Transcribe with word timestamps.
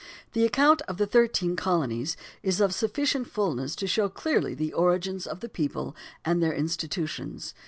The 0.33 0.45
account 0.45 0.81
of 0.87 0.97
the 0.97 1.05
thirteen 1.05 1.55
colonies 1.55 2.17
is 2.41 2.59
of 2.59 2.73
sufficient 2.73 3.27
fulness 3.29 3.75
to 3.75 3.85
show 3.85 4.09
clearly 4.09 4.55
the 4.55 4.73
origins 4.73 5.27
of 5.27 5.41
the 5.41 5.47
people 5.47 5.95
and 6.25 6.41
their 6.41 6.55
institutions. 6.55 7.53